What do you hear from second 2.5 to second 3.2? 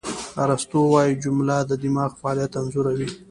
انځوروي.